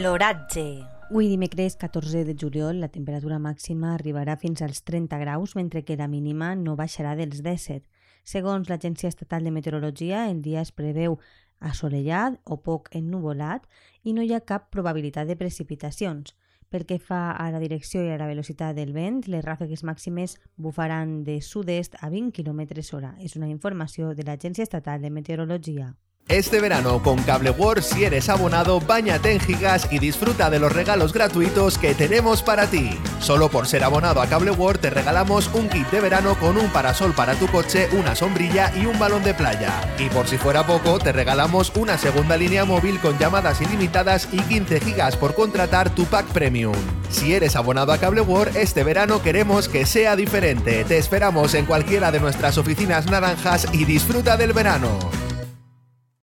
[0.00, 0.86] L'oratge.
[1.10, 5.96] Avui dimecres 14 de juliol la temperatura màxima arribarà fins als 30 graus, mentre que
[6.00, 7.84] la mínima no baixarà dels 17.
[8.24, 11.18] Segons l'Agència Estatal de Meteorologia, el dia es preveu
[11.60, 13.68] assolellat o poc ennuvolat
[14.02, 16.32] i no hi ha cap probabilitat de precipitacions.
[16.72, 20.38] Pel que fa a la direcció i a la velocitat del vent, les ràfegues màximes
[20.56, 22.62] bufaran de sud-est a 20 km
[22.96, 23.16] hora.
[23.20, 25.92] És una informació de l'Agència Estatal de Meteorologia.
[26.30, 30.72] Este verano con Cable World, si eres abonado, bañate en gigas y disfruta de los
[30.72, 32.96] regalos gratuitos que tenemos para ti.
[33.18, 36.70] Solo por ser abonado a Cable World te regalamos un kit de verano con un
[36.70, 39.72] parasol para tu coche, una sombrilla y un balón de playa.
[39.98, 44.38] Y por si fuera poco, te regalamos una segunda línea móvil con llamadas ilimitadas y
[44.38, 46.76] 15 gigas por contratar tu pack premium.
[47.08, 50.84] Si eres abonado a Cable World, este verano queremos que sea diferente.
[50.84, 54.96] Te esperamos en cualquiera de nuestras oficinas naranjas y disfruta del verano.